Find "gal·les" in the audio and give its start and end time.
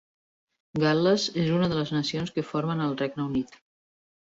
0.83-1.27